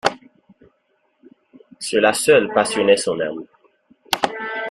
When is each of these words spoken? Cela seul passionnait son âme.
Cela 1.79 2.11
seul 2.13 2.51
passionnait 2.55 2.97
son 2.97 3.19
âme. 3.21 3.45